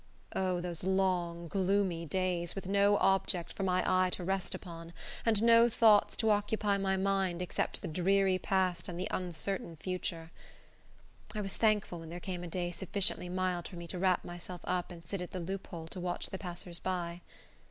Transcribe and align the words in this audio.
O, 0.35 0.59
those 0.59 0.83
long, 0.83 1.47
gloomy 1.47 2.07
days, 2.07 2.55
with 2.55 2.65
no 2.67 2.97
object 2.97 3.53
for 3.53 3.61
my 3.61 3.83
eye 3.85 4.09
to 4.09 4.23
rest 4.23 4.55
upon, 4.55 4.93
and 5.27 5.43
no 5.43 5.69
thoughts 5.69 6.17
to 6.17 6.31
occupy 6.31 6.79
my 6.79 6.97
mind, 6.97 7.39
except 7.39 7.83
the 7.83 7.87
dreary 7.87 8.39
past 8.39 8.87
and 8.89 8.99
the 8.99 9.07
uncertain 9.11 9.75
future! 9.75 10.31
I 11.35 11.41
was 11.41 11.55
thankful 11.55 11.99
when 11.99 12.09
there 12.09 12.19
came 12.19 12.43
a 12.43 12.47
day 12.47 12.71
sufficiently 12.71 13.29
mild 13.29 13.67
for 13.67 13.75
me 13.75 13.85
to 13.89 13.99
wrap 13.99 14.25
myself 14.25 14.61
up 14.63 14.89
and 14.91 15.05
sit 15.05 15.21
at 15.21 15.29
the 15.29 15.39
loophole 15.39 15.85
to 15.89 15.99
watch 15.99 16.31
the 16.31 16.39
passers 16.39 16.79
by. 16.79 17.21